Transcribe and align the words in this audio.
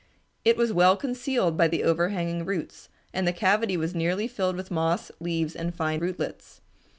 It 0.43 0.57
was 0.57 0.73
well 0.73 0.97
concealed 0.97 1.55
by 1.55 1.67
the 1.67 1.83
overhanging 1.83 2.43
roots, 2.43 2.89
and 3.13 3.27
the 3.27 3.31
cavity 3.31 3.77
was 3.77 3.93
nearly 3.93 4.27
filled 4.27 4.55
with 4.55 4.71
moss, 4.71 5.11
leaves, 5.19 5.55
and 5.55 5.75
fine 5.75 5.99
rootlets. 5.99 6.59